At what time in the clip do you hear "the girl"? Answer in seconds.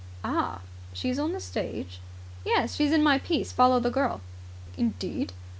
3.79-4.21